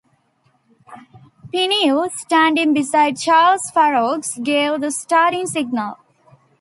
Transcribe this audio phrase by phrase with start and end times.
[1.51, 5.99] Pineau, standing beside Charles Faroux, gave the starting signal.